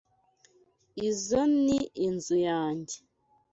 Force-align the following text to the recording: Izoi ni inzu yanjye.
Izoi 1.07 1.51
ni 1.65 1.77
inzu 2.07 2.37
yanjye. 2.49 2.95